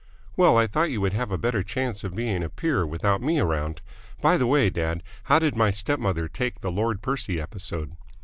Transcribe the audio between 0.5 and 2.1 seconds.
I thought you would have a better chance